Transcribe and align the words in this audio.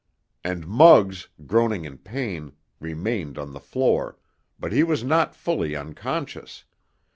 And 0.43 0.65
Muggs, 0.65 1.27
groaning 1.45 1.85
in 1.85 1.99
pain, 1.99 2.53
remained 2.79 3.37
on 3.37 3.53
the 3.53 3.59
floor, 3.59 4.17
but 4.57 4.71
he 4.71 4.81
was 4.81 5.03
not 5.03 5.35
fully 5.35 5.75
unconscious. 5.75 6.63